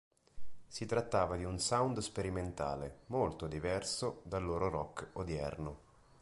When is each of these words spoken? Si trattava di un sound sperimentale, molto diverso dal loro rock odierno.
Si 0.65 0.87
trattava 0.87 1.35
di 1.35 1.43
un 1.43 1.59
sound 1.59 1.99
sperimentale, 1.99 3.01
molto 3.09 3.45
diverso 3.45 4.21
dal 4.23 4.43
loro 4.43 4.67
rock 4.67 5.09
odierno. 5.17 5.77